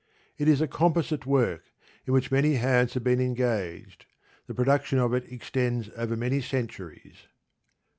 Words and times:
It 0.39 0.47
is 0.47 0.61
a 0.61 0.67
composite 0.67 1.27
work, 1.27 1.61
in 2.07 2.13
which 2.15 2.31
many 2.31 2.55
hands 2.55 2.95
have 2.95 3.03
been 3.03 3.21
engaged. 3.21 4.07
The 4.47 4.55
production 4.55 4.97
of 4.97 5.13
it 5.13 5.31
extends 5.31 5.91
over 5.95 6.15
many 6.17 6.41
centuries. 6.41 7.27